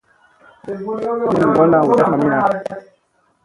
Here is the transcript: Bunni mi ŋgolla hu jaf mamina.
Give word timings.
Bunni 0.63 1.05
mi 1.35 1.43
ŋgolla 1.49 1.77
hu 1.85 1.91
jaf 1.97 2.09
mamina. 2.11 2.37